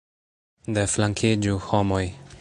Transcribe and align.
Deflankiĝu, 0.77 1.59
homoj! 1.69 2.05